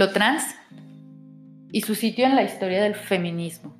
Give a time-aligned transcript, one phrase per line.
[0.00, 0.56] Lo trans
[1.72, 3.76] y su sitio en la historia del feminismo.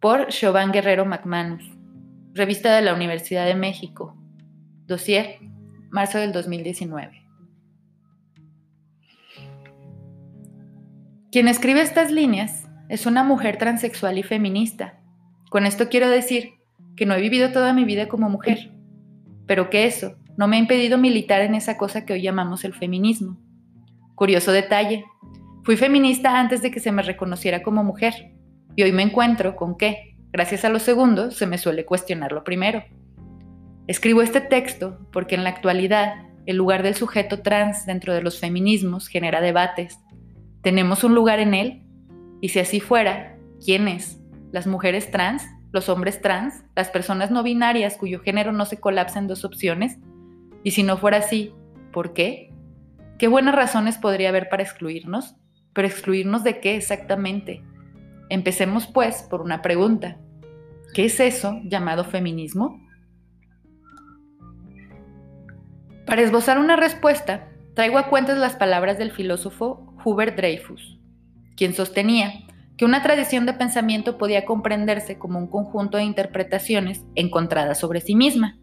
[0.00, 1.64] Por Chauvin Guerrero McManus.
[2.34, 4.14] Revista de la Universidad de México.
[4.84, 5.38] Dossier,
[5.88, 7.24] marzo del 2019.
[11.32, 15.00] Quien escribe estas líneas es una mujer transexual y feminista.
[15.48, 16.50] Con esto quiero decir
[16.96, 18.74] que no he vivido toda mi vida como mujer,
[19.46, 22.74] pero que eso no me ha impedido militar en esa cosa que hoy llamamos el
[22.74, 23.38] feminismo.
[24.16, 25.04] Curioso detalle,
[25.62, 28.32] fui feminista antes de que se me reconociera como mujer,
[28.74, 32.42] y hoy me encuentro con que, gracias a lo segundo, se me suele cuestionar lo
[32.42, 32.82] primero.
[33.86, 36.14] Escribo este texto porque en la actualidad
[36.46, 39.98] el lugar del sujeto trans dentro de los feminismos genera debates.
[40.62, 41.82] ¿Tenemos un lugar en él?
[42.40, 44.18] Y si así fuera, ¿quién es?
[44.50, 45.44] ¿Las mujeres trans?
[45.72, 46.64] ¿Los hombres trans?
[46.74, 49.98] ¿Las personas no binarias cuyo género no se colapsa en dos opciones?
[50.64, 51.52] Y si no fuera así,
[51.92, 52.50] ¿por qué?
[53.18, 55.36] ¿Qué buenas razones podría haber para excluirnos?
[55.72, 57.62] ¿Pero excluirnos de qué exactamente?
[58.28, 60.18] Empecemos pues por una pregunta.
[60.92, 62.78] ¿Qué es eso llamado feminismo?
[66.04, 70.98] Para esbozar una respuesta, traigo a cuentas las palabras del filósofo Hubert Dreyfus,
[71.56, 72.32] quien sostenía
[72.76, 78.14] que una tradición de pensamiento podía comprenderse como un conjunto de interpretaciones encontradas sobre sí
[78.14, 78.58] misma.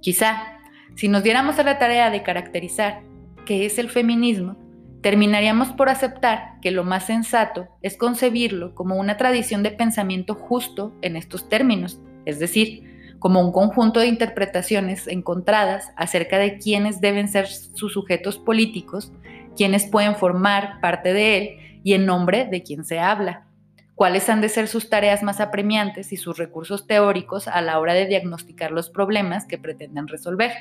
[0.00, 0.58] Quizá,
[0.96, 3.07] si nos diéramos a la tarea de caracterizar
[3.48, 4.58] que es el feminismo,
[5.00, 10.94] terminaríamos por aceptar que lo más sensato es concebirlo como una tradición de pensamiento justo
[11.00, 17.26] en estos términos, es decir, como un conjunto de interpretaciones encontradas acerca de quiénes deben
[17.26, 19.14] ser sus sujetos políticos,
[19.56, 23.46] quiénes pueden formar parte de él y en nombre de quién se habla,
[23.94, 27.94] cuáles han de ser sus tareas más apremiantes y sus recursos teóricos a la hora
[27.94, 30.52] de diagnosticar los problemas que pretenden resolver.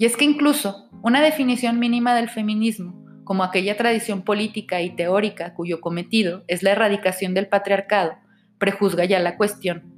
[0.00, 5.52] Y es que incluso una definición mínima del feminismo, como aquella tradición política y teórica
[5.52, 8.14] cuyo cometido es la erradicación del patriarcado,
[8.56, 9.92] prejuzga ya la cuestión.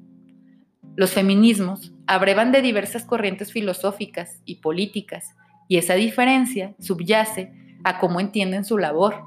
[0.96, 5.36] Los feminismos abrevan de diversas corrientes filosóficas y políticas,
[5.68, 7.52] y esa diferencia subyace
[7.84, 9.26] a cómo entienden su labor.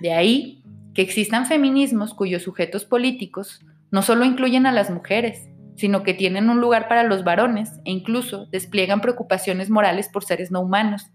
[0.00, 0.62] De ahí
[0.94, 5.49] que existan feminismos cuyos sujetos políticos no solo incluyen a las mujeres,
[5.80, 10.50] sino que tienen un lugar para los varones e incluso despliegan preocupaciones morales por seres
[10.50, 11.06] no humanos.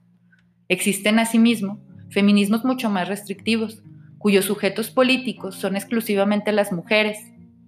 [0.70, 3.84] Existen asimismo feminismos mucho más restrictivos,
[4.18, 7.20] cuyos sujetos políticos son exclusivamente las mujeres,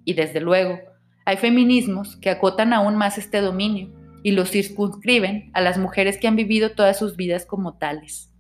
[0.06, 0.80] y desde luego,
[1.24, 3.94] hay feminismos que acotan aún más este dominio
[4.24, 8.32] y los circunscriben a las mujeres que han vivido todas sus vidas como tales.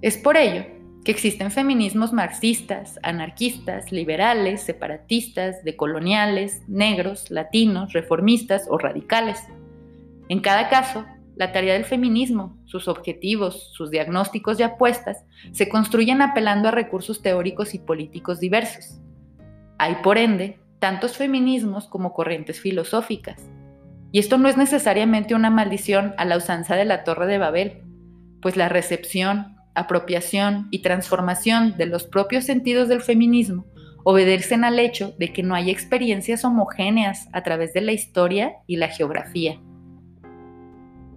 [0.00, 0.64] Es por ello
[1.06, 9.38] que existen feminismos marxistas, anarquistas, liberales, separatistas, decoloniales, negros, latinos, reformistas o radicales.
[10.28, 11.06] En cada caso,
[11.36, 17.22] la tarea del feminismo, sus objetivos, sus diagnósticos y apuestas se construyen apelando a recursos
[17.22, 18.98] teóricos y políticos diversos.
[19.78, 23.40] Hay, por ende, tantos feminismos como corrientes filosóficas.
[24.10, 27.84] Y esto no es necesariamente una maldición a la usanza de la Torre de Babel,
[28.42, 33.66] pues la recepción, apropiación y transformación de los propios sentidos del feminismo
[34.08, 38.76] obedecen al hecho de que no hay experiencias homogéneas a través de la historia y
[38.76, 39.60] la geografía.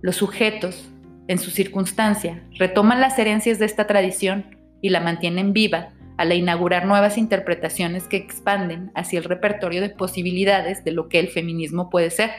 [0.01, 0.89] Los sujetos,
[1.27, 6.85] en su circunstancia, retoman las herencias de esta tradición y la mantienen viva al inaugurar
[6.85, 12.09] nuevas interpretaciones que expanden hacia el repertorio de posibilidades de lo que el feminismo puede
[12.09, 12.31] ser,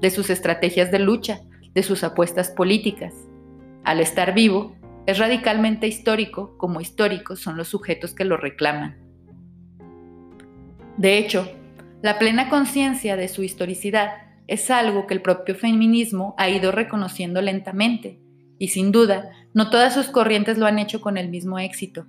[0.00, 1.40] de sus estrategias de lucha,
[1.74, 3.12] de sus apuestas políticas.
[3.84, 4.76] Al estar vivo,
[5.06, 8.98] es radicalmente histórico, como históricos son los sujetos que lo reclaman.
[10.96, 11.50] De hecho,
[12.02, 14.10] la plena conciencia de su historicidad
[14.46, 18.20] es algo que el propio feminismo ha ido reconociendo lentamente,
[18.58, 22.06] y sin duda, no todas sus corrientes lo han hecho con el mismo éxito.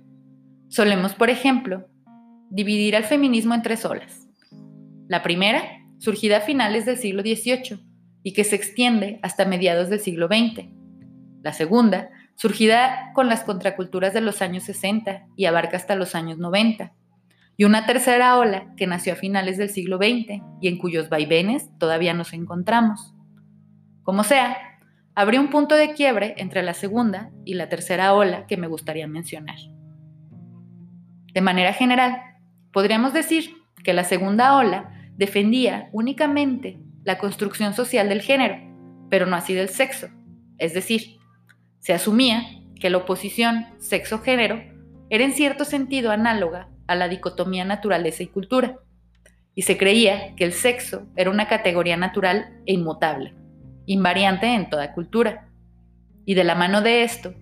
[0.68, 1.88] Solemos, por ejemplo,
[2.50, 4.28] dividir al feminismo en tres olas.
[5.08, 5.62] La primera,
[5.98, 7.80] surgida a finales del siglo XVIII
[8.22, 10.68] y que se extiende hasta mediados del siglo XX.
[11.42, 16.38] La segunda, surgida con las contraculturas de los años 60 y abarca hasta los años
[16.38, 16.92] 90,
[17.56, 21.70] y una tercera ola que nació a finales del siglo XX y en cuyos vaivenes
[21.78, 23.14] todavía nos encontramos.
[24.02, 24.56] Como sea,
[25.14, 29.06] habría un punto de quiebre entre la segunda y la tercera ola que me gustaría
[29.06, 29.58] mencionar.
[31.32, 32.20] De manera general,
[32.72, 33.54] podríamos decir
[33.84, 38.56] que la segunda ola defendía únicamente la construcción social del género,
[39.10, 40.08] pero no así del sexo,
[40.58, 41.18] es decir,
[41.84, 42.46] se asumía
[42.80, 44.62] que la oposición sexo-género
[45.10, 48.76] era en cierto sentido análoga a la dicotomía naturaleza y cultura,
[49.54, 53.34] y se creía que el sexo era una categoría natural e inmutable,
[53.84, 55.50] invariante en toda cultura.
[56.24, 57.34] Y de la mano de esto,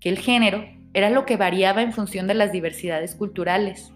[0.00, 3.94] que el género era lo que variaba en función de las diversidades culturales.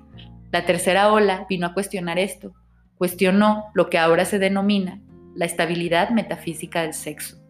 [0.53, 2.55] La tercera ola vino a cuestionar esto,
[2.94, 5.03] cuestionó lo que ahora se denomina
[5.35, 7.42] la estabilidad metafísica del sexo.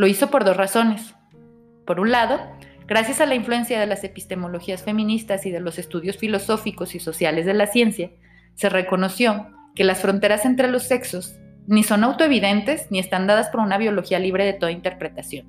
[0.00, 1.14] Lo hizo por dos razones.
[1.84, 2.40] Por un lado,
[2.86, 7.44] gracias a la influencia de las epistemologías feministas y de los estudios filosóficos y sociales
[7.44, 8.10] de la ciencia,
[8.54, 11.36] se reconoció que las fronteras entre los sexos
[11.66, 15.46] ni son autoevidentes ni están dadas por una biología libre de toda interpretación.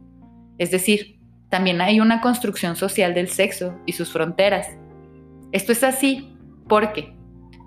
[0.58, 1.18] Es decir,
[1.48, 4.68] también hay una construcción social del sexo y sus fronteras.
[5.54, 6.36] Esto es así
[6.68, 7.16] porque,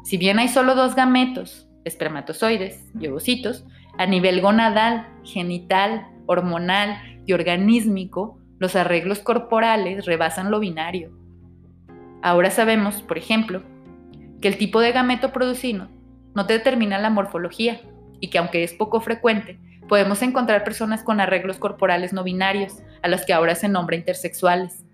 [0.04, 3.64] si bien hay solo dos gametos, espermatozoides y ovocitos,
[3.96, 11.12] a nivel gonadal, genital, hormonal y organísmico, los arreglos corporales rebasan lo binario.
[12.22, 13.62] Ahora sabemos, por ejemplo,
[14.40, 15.88] que el tipo de gameto producido
[16.34, 17.80] no determina la morfología
[18.20, 23.08] y que aunque es poco frecuente, podemos encontrar personas con arreglos corporales no binarios, a
[23.08, 24.84] las que ahora se nombra intersexuales.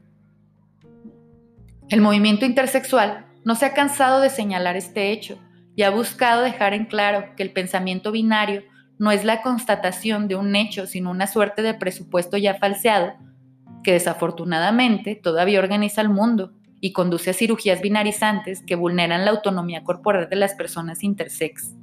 [1.88, 5.38] El movimiento intersexual no se ha cansado de señalar este hecho
[5.76, 8.62] y ha buscado dejar en claro que el pensamiento binario
[9.00, 13.14] no es la constatación de un hecho, sino una suerte de presupuesto ya falseado
[13.82, 16.52] que desafortunadamente todavía organiza el mundo
[16.82, 21.74] y conduce a cirugías binarizantes que vulneran la autonomía corporal de las personas intersex.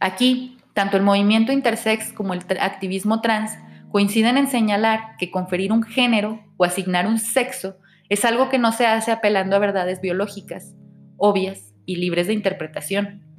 [0.00, 3.52] Aquí, tanto el movimiento intersex como el activismo trans
[3.92, 7.76] coinciden en señalar que conferir un género o asignar un sexo
[8.08, 10.74] es algo que no se hace apelando a verdades biológicas,
[11.16, 13.29] obvias y libres de interpretación.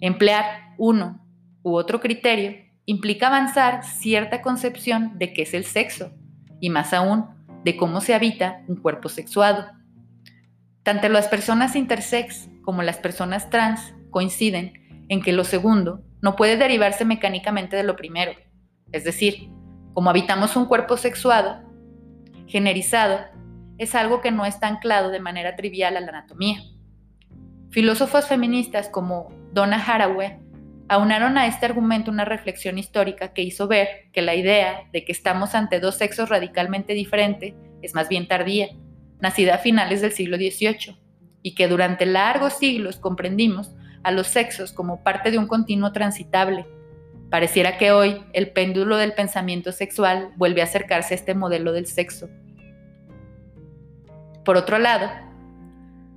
[0.00, 1.26] Emplear uno
[1.62, 2.54] u otro criterio
[2.84, 6.12] implica avanzar cierta concepción de qué es el sexo,
[6.60, 7.26] y más aún,
[7.64, 9.66] de cómo se habita un cuerpo sexuado.
[10.82, 16.56] Tanto las personas intersex como las personas trans coinciden en que lo segundo no puede
[16.56, 18.32] derivarse mecánicamente de lo primero.
[18.92, 19.50] Es decir,
[19.94, 21.62] como habitamos un cuerpo sexuado,
[22.46, 23.18] generizado,
[23.78, 26.60] es algo que no está anclado de manera trivial a la anatomía.
[27.70, 30.36] Filósofos feministas como Donna Haraway
[30.86, 35.12] aunaron a este argumento una reflexión histórica que hizo ver que la idea de que
[35.12, 38.68] estamos ante dos sexos radicalmente diferentes es más bien tardía,
[39.18, 40.98] nacida a finales del siglo XVIII,
[41.40, 46.66] y que durante largos siglos comprendimos a los sexos como parte de un continuo transitable.
[47.30, 51.86] Pareciera que hoy el péndulo del pensamiento sexual vuelve a acercarse a este modelo del
[51.86, 52.28] sexo.
[54.44, 55.10] Por otro lado,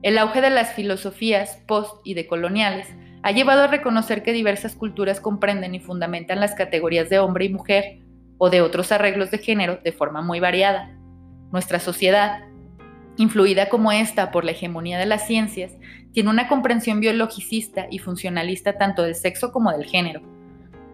[0.01, 2.87] el auge de las filosofías post y decoloniales
[3.21, 7.49] ha llevado a reconocer que diversas culturas comprenden y fundamentan las categorías de hombre y
[7.49, 7.99] mujer
[8.37, 10.95] o de otros arreglos de género de forma muy variada.
[11.51, 12.39] Nuestra sociedad,
[13.17, 15.73] influida como esta por la hegemonía de las ciencias,
[16.13, 20.21] tiene una comprensión biologicista y funcionalista tanto del sexo como del género,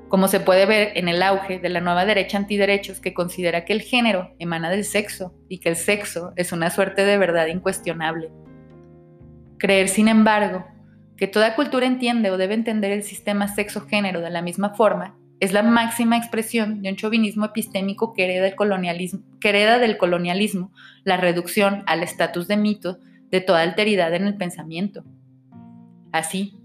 [0.10, 3.74] como se puede ver en el auge de la nueva derecha antiderechos que considera que
[3.74, 8.32] el género emana del sexo y que el sexo es una suerte de verdad incuestionable.
[9.58, 10.66] Creer, sin embargo,
[11.18, 15.54] que toda cultura entiende o debe entender el sistema sexo-género de la misma forma, es
[15.54, 20.72] la máxima expresión de un chauvinismo epistémico que hereda, del colonialismo,
[21.04, 23.00] la reducción al estatus de mito
[23.32, 25.04] de toda alteridad en el pensamiento.
[26.12, 26.58] Así,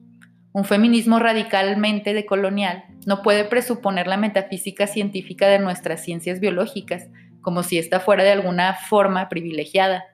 [0.53, 7.09] un feminismo radicalmente decolonial no puede presuponer la metafísica científica de nuestras ciencias biológicas
[7.41, 10.05] como si ésta fuera de alguna forma privilegiada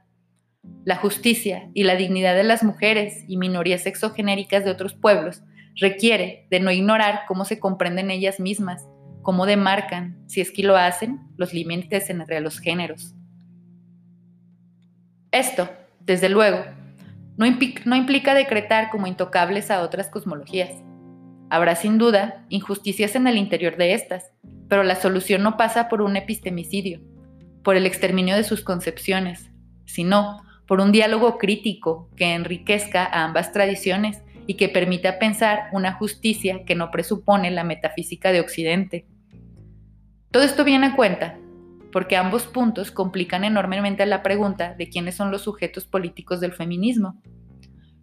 [0.84, 5.42] la justicia y la dignidad de las mujeres y minorías sexogenéricas de otros pueblos
[5.74, 8.86] requiere de no ignorar cómo se comprenden ellas mismas,
[9.22, 13.14] cómo demarcan, si es que lo hacen, los límites entre los géneros.
[15.32, 15.68] Esto,
[16.00, 16.64] desde luego,
[17.36, 20.70] no implica, no implica decretar como intocables a otras cosmologías.
[21.50, 24.30] Habrá sin duda injusticias en el interior de estas,
[24.68, 27.00] pero la solución no pasa por un epistemicidio,
[27.64, 29.50] por el exterminio de sus concepciones,
[29.84, 35.92] sino por un diálogo crítico que enriquezca a ambas tradiciones y que permita pensar una
[35.92, 39.06] justicia que no presupone la metafísica de Occidente.
[40.30, 41.38] Todo esto viene a cuenta
[41.92, 47.22] porque ambos puntos complican enormemente la pregunta de quiénes son los sujetos políticos del feminismo,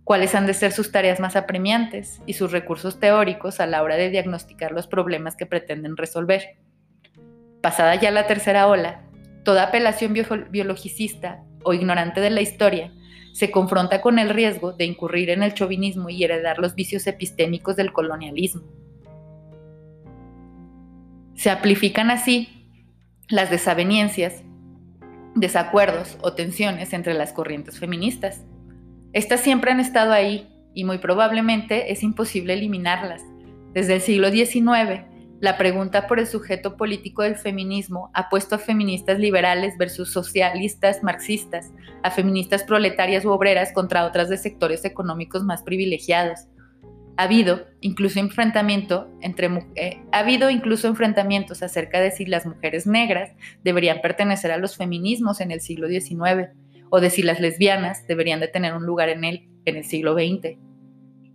[0.03, 3.96] cuáles han de ser sus tareas más apremiantes y sus recursos teóricos a la hora
[3.96, 6.58] de diagnosticar los problemas que pretenden resolver.
[7.62, 9.03] Pasada ya la tercera ola,
[9.43, 10.15] toda apelación
[10.50, 12.91] biologicista o ignorante de la historia,
[13.34, 17.75] se confronta con el riesgo de incurrir en el chauvinismo y heredar los vicios epistémicos
[17.75, 18.63] del colonialismo.
[21.36, 22.70] Se amplifican así
[23.27, 24.43] las desavenencias,
[25.36, 28.43] desacuerdos o tensiones entre las corrientes feministas.
[29.13, 33.24] Estas siempre han estado ahí y muy probablemente es imposible eliminarlas.
[33.74, 35.05] Desde el siglo XIX,
[35.43, 41.03] la pregunta por el sujeto político del feminismo ha puesto a feministas liberales versus socialistas
[41.03, 46.47] marxistas, a feministas proletarias u obreras contra otras de sectores económicos más privilegiados.
[47.17, 52.88] Ha habido incluso enfrentamiento entre eh, ha habido incluso enfrentamientos acerca de si las mujeres
[52.88, 53.31] negras
[53.65, 56.51] deberían pertenecer a los feminismos en el siglo XIX
[56.89, 60.13] o de si las lesbianas deberían de tener un lugar en él en el siglo
[60.13, 60.57] XX.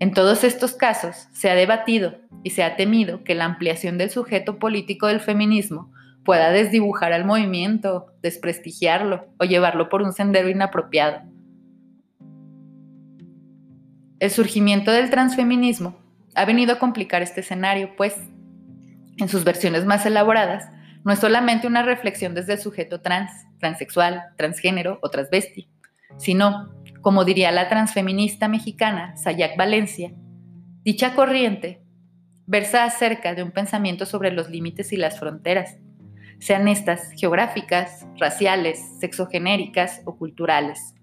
[0.00, 2.14] En todos estos casos se ha debatido
[2.44, 5.92] y se ha temido que la ampliación del sujeto político del feminismo
[6.24, 11.22] pueda desdibujar al movimiento, desprestigiarlo o llevarlo por un sendero inapropiado.
[14.20, 15.98] El surgimiento del transfeminismo
[16.34, 18.14] ha venido a complicar este escenario, pues,
[19.16, 20.70] en sus versiones más elaboradas,
[21.04, 25.68] no es solamente una reflexión desde el sujeto trans, transexual, transgénero o transvesti,
[26.18, 30.12] sino como diría la transfeminista mexicana Sayak Valencia,
[30.82, 31.82] dicha corriente
[32.46, 35.76] versa acerca de un pensamiento sobre los límites y las fronteras,
[36.38, 40.94] sean estas geográficas, raciales, sexogenéricas o culturales.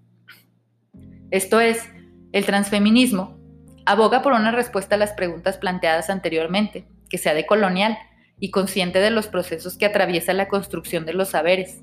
[1.30, 1.88] Esto es,
[2.32, 3.38] el transfeminismo
[3.84, 7.96] aboga por una respuesta a las preguntas planteadas anteriormente, que sea decolonial
[8.40, 11.82] y consciente de los procesos que atraviesa la construcción de los saberes.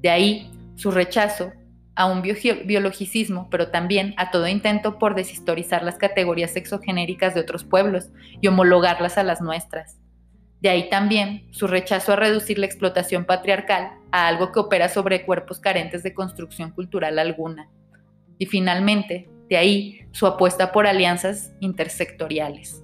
[0.00, 1.52] De ahí su rechazo
[1.94, 7.64] a un biologicismo, pero también a todo intento por deshistorizar las categorías sexogenéricas de otros
[7.64, 9.98] pueblos y homologarlas a las nuestras.
[10.60, 15.26] De ahí también su rechazo a reducir la explotación patriarcal a algo que opera sobre
[15.26, 17.68] cuerpos carentes de construcción cultural alguna.
[18.38, 22.82] Y finalmente, de ahí su apuesta por alianzas intersectoriales.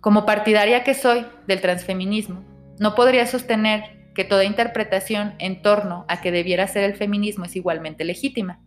[0.00, 2.44] Como partidaria que soy del transfeminismo,
[2.78, 7.54] no podría sostener que toda interpretación en torno a que debiera ser el feminismo es
[7.54, 8.58] igualmente legítima.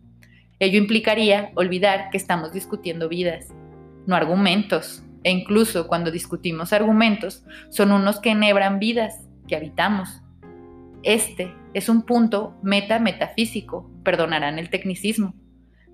[0.58, 3.48] Ello implicaría olvidar que estamos discutiendo vidas,
[4.06, 10.22] no argumentos, e incluso cuando discutimos argumentos, son unos que enhebran vidas que habitamos.
[11.02, 15.34] Este es un punto meta-metafísico, perdonarán el tecnicismo,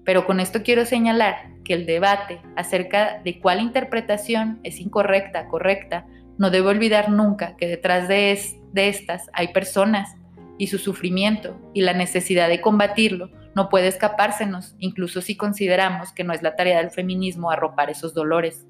[0.05, 1.35] pero con esto quiero señalar
[1.65, 6.07] que el debate acerca de cuál interpretación es incorrecta, correcta,
[6.39, 8.39] no debe olvidar nunca que detrás de,
[8.73, 10.17] de estas hay personas
[10.57, 16.25] y su sufrimiento y la necesidad de combatirlo no puede escapársenos, incluso si consideramos que
[16.25, 18.67] no es la tarea del feminismo arropar esos dolores.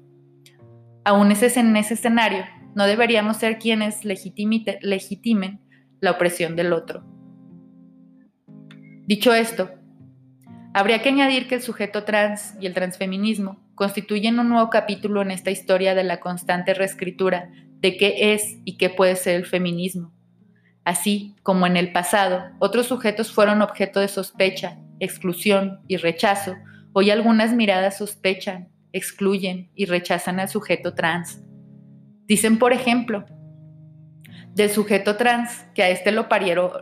[1.05, 2.43] Aún en ese escenario,
[2.75, 5.59] no deberíamos ser quienes legitimen
[5.99, 7.03] la opresión del otro.
[9.05, 9.71] Dicho esto,
[10.73, 15.31] habría que añadir que el sujeto trans y el transfeminismo constituyen un nuevo capítulo en
[15.31, 20.13] esta historia de la constante reescritura de qué es y qué puede ser el feminismo.
[20.83, 26.57] Así como en el pasado otros sujetos fueron objeto de sospecha, exclusión y rechazo,
[26.91, 31.41] hoy algunas miradas sospechan, excluyen y rechazan al sujeto trans.
[32.25, 33.23] Dicen, por ejemplo,
[34.55, 36.27] del sujeto trans que a este lo,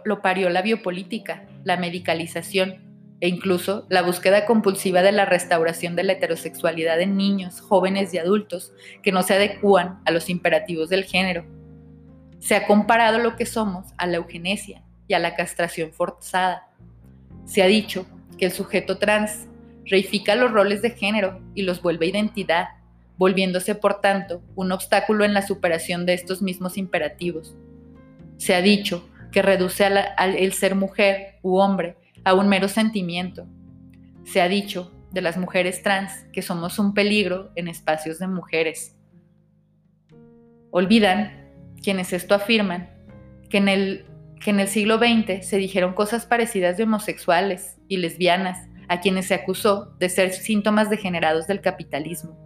[0.03, 2.86] lo parió la biopolítica, la medicalización,
[3.19, 8.19] e incluso la búsqueda compulsiva de la restauración de la heterosexualidad en niños, jóvenes y
[8.19, 11.45] adultos que no se adecúan a los imperativos del género.
[12.39, 16.69] Se ha comparado lo que somos a la eugenesia y a la castración forzada.
[17.45, 18.05] Se ha dicho
[18.37, 19.47] que el sujeto trans
[19.85, 22.67] reifica los roles de género y los vuelve identidad,
[23.17, 27.55] volviéndose por tanto un obstáculo en la superación de estos mismos imperativos.
[28.37, 31.95] Se ha dicho que reduce al ser mujer u hombre
[32.27, 33.47] a un mero sentimiento.
[34.25, 38.97] Se ha dicho de las mujeres trans que somos un peligro en espacios de mujeres.
[40.69, 42.89] Olvidan quienes esto afirman
[43.49, 44.05] que en el,
[44.43, 49.27] que en el siglo XX se dijeron cosas parecidas de homosexuales y lesbianas a quienes
[49.27, 52.37] se acusó de ser síntomas degenerados del capitalismo.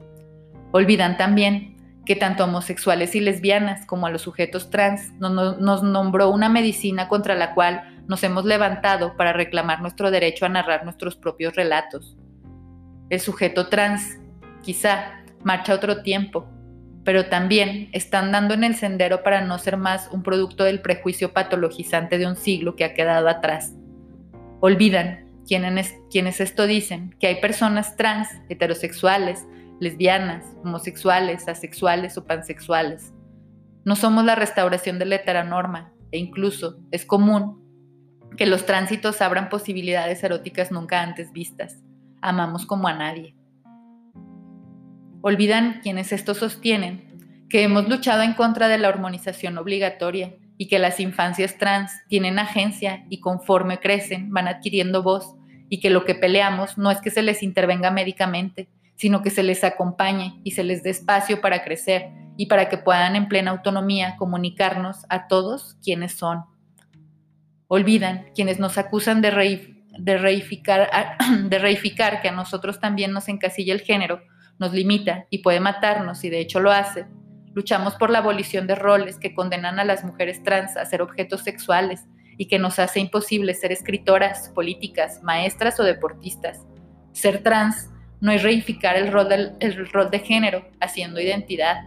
[0.72, 6.50] Olvidan también que tanto homosexuales y lesbianas como a los sujetos trans nos nombró una
[6.50, 11.56] medicina contra la cual nos hemos levantado para reclamar nuestro derecho a narrar nuestros propios
[11.56, 12.18] relatos.
[13.10, 14.20] El sujeto trans,
[14.62, 16.46] quizá, marcha otro tiempo,
[17.06, 21.32] pero también está andando en el sendero para no ser más un producto del prejuicio
[21.32, 23.76] patologizante de un siglo que ha quedado atrás.
[24.60, 29.48] Olvidan quienes, quienes esto dicen, que hay personas trans, heterosexuales,
[29.80, 33.14] lesbianas, homosexuales, asexuales o pansexuales.
[33.86, 37.62] No somos la restauración de la heteronorma e incluso es común
[38.38, 41.78] que los tránsitos abran posibilidades eróticas nunca antes vistas.
[42.22, 43.36] Amamos como a nadie.
[45.22, 47.12] Olvidan quienes esto sostienen
[47.50, 52.40] que hemos luchado en contra de la hormonización obligatoria y que las infancias trans tienen
[52.40, 55.36] agencia y conforme crecen van adquiriendo voz
[55.70, 59.44] y que lo que peleamos no es que se les intervenga médicamente, sino que se
[59.44, 63.52] les acompañe y se les dé espacio para crecer y para que puedan en plena
[63.52, 66.46] autonomía comunicarnos a todos quienes son.
[67.74, 69.32] Olvidan quienes nos acusan de,
[70.10, 70.90] reificar,
[72.22, 74.22] que a nosotros también nos encasilla el género,
[74.60, 77.06] nos limita y puede matarnos, y de hecho lo hace.
[77.54, 81.46] Luchamos por la abolición de roles que condenan a las mujeres trans a ser objetos
[81.46, 86.60] sexuales y que nos hace imposible ser escritoras, políticas, maestras o deportistas.
[87.14, 89.30] Ser trans no es reificar el rol
[90.12, 91.86] de género, haciendo identidad.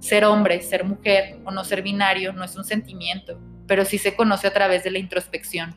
[0.00, 3.38] Ser hombre, ser mujer o no ser binario no es un sentimiento,
[3.70, 5.76] pero sí se conoce a través de la introspección.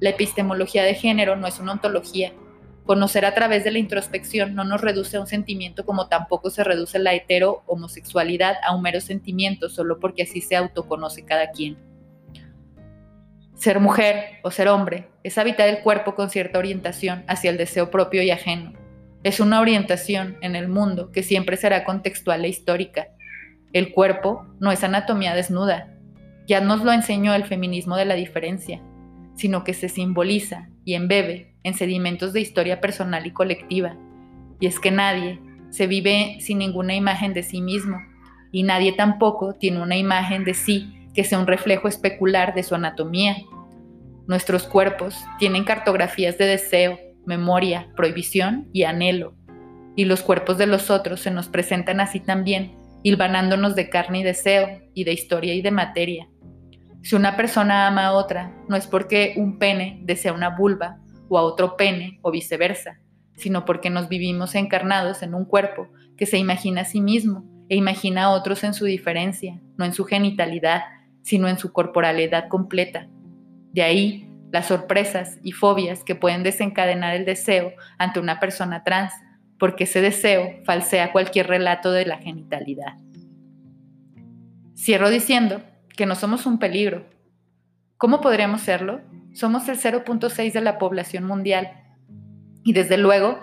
[0.00, 2.34] La epistemología de género no es una ontología.
[2.84, 6.62] Conocer a través de la introspección no nos reduce a un sentimiento como tampoco se
[6.62, 11.78] reduce la hetero-homosexualidad a un mero sentimiento solo porque así se autoconoce cada quien.
[13.54, 17.90] Ser mujer o ser hombre es habitar el cuerpo con cierta orientación hacia el deseo
[17.90, 18.74] propio y ajeno.
[19.22, 23.08] Es una orientación en el mundo que siempre será contextual e histórica,
[23.72, 25.91] el cuerpo no es anatomía desnuda.
[26.46, 28.80] Ya nos lo enseñó el feminismo de la diferencia,
[29.34, 33.96] sino que se simboliza y embebe en sedimentos de historia personal y colectiva.
[34.60, 37.98] Y es que nadie se vive sin ninguna imagen de sí mismo,
[38.50, 42.74] y nadie tampoco tiene una imagen de sí que sea un reflejo especular de su
[42.74, 43.36] anatomía.
[44.26, 49.34] Nuestros cuerpos tienen cartografías de deseo, memoria, prohibición y anhelo,
[49.96, 54.22] y los cuerpos de los otros se nos presentan así también hilvanándonos de carne y
[54.22, 56.28] deseo, y de historia y de materia.
[57.02, 61.36] Si una persona ama a otra, no es porque un pene desea una vulva o
[61.36, 63.00] a otro pene o viceversa,
[63.34, 67.76] sino porque nos vivimos encarnados en un cuerpo que se imagina a sí mismo e
[67.76, 70.82] imagina a otros en su diferencia, no en su genitalidad,
[71.22, 73.08] sino en su corporalidad completa.
[73.72, 79.12] De ahí las sorpresas y fobias que pueden desencadenar el deseo ante una persona trans
[79.58, 82.96] porque ese deseo falsea cualquier relato de la genitalidad.
[84.76, 85.62] Cierro diciendo
[85.96, 87.06] que no somos un peligro.
[87.96, 89.00] ¿Cómo podríamos serlo?
[89.32, 91.72] Somos el 0.6 de la población mundial
[92.64, 93.40] y desde luego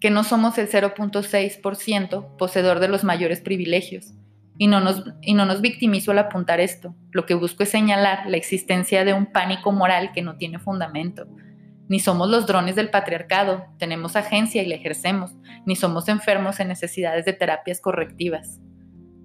[0.00, 4.14] que no somos el 0.6% poseedor de los mayores privilegios.
[4.58, 6.94] Y no, nos, y no nos victimizo al apuntar esto.
[7.10, 11.26] Lo que busco es señalar la existencia de un pánico moral que no tiene fundamento,
[11.88, 15.32] ni somos los drones del patriarcado, tenemos agencia y la ejercemos,
[15.66, 18.58] ni somos enfermos en necesidades de terapias correctivas.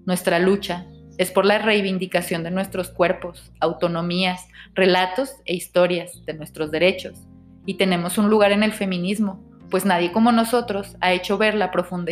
[0.05, 0.85] Nuestra lucha
[1.17, 7.27] es por la reivindicación de nuestros cuerpos, autonomías, relatos e historias de nuestros derechos.
[7.65, 11.71] Y tenemos un lugar en el feminismo, pues nadie como nosotros ha hecho ver la
[11.71, 12.11] profunda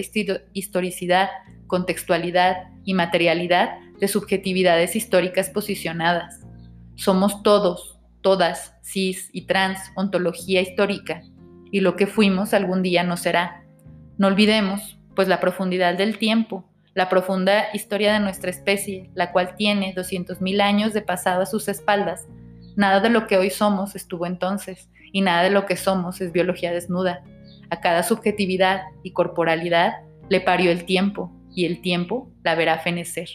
[0.54, 1.30] historicidad,
[1.68, 6.42] contextualidad y materialidad de subjetividades históricas posicionadas.
[6.96, 11.22] Somos todos, todas, cis y trans, ontología histórica,
[11.72, 13.64] y lo que fuimos algún día no será.
[14.18, 19.56] No olvidemos, pues la profundidad del tiempo, la profunda historia de nuestra especie, la cual
[19.56, 22.28] tiene 200.000 años de pasado a sus espaldas,
[22.76, 26.32] nada de lo que hoy somos estuvo entonces, y nada de lo que somos es
[26.32, 27.24] biología desnuda.
[27.70, 29.94] A cada subjetividad y corporalidad
[30.30, 33.30] le parió el tiempo, y el tiempo la verá fenecer.